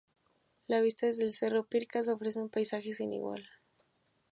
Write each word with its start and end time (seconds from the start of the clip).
La 0.65 0.81
vista 0.81 1.05
desde 1.05 1.25
el 1.25 1.33
cerro 1.33 1.67
Pircas 1.67 2.07
ofrece 2.09 2.39
un 2.41 2.49
paisaje 2.49 2.91
sin 2.91 3.13
igual. 3.13 3.47